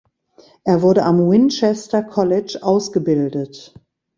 [0.63, 3.75] Er wurde am Winchester College ausgebildet.